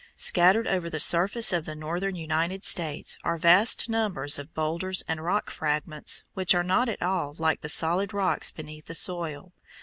[0.15, 5.23] Scattered over the surface of the northern United States are vast numbers of boulders and
[5.23, 9.53] rock fragments which are not at all like the solid rocks beneath the soil.